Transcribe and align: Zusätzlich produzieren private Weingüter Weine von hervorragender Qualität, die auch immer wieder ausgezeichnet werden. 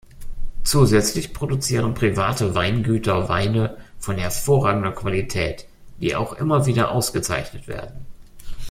Zusätzlich 0.63 1.31
produzieren 1.31 1.93
private 1.93 2.55
Weingüter 2.55 3.29
Weine 3.29 3.77
von 3.99 4.17
hervorragender 4.17 4.93
Qualität, 4.93 5.67
die 5.99 6.15
auch 6.15 6.33
immer 6.33 6.65
wieder 6.65 6.89
ausgezeichnet 6.89 7.67
werden. 7.67 8.07